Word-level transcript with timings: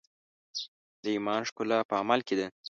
د 1.03 1.05
ایمان 1.15 1.41
ښکلا 1.49 1.79
په 1.89 1.93
عمل 2.01 2.19
کې 2.27 2.35
ده. 2.39 2.47